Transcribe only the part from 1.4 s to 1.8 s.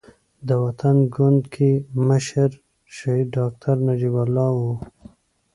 کې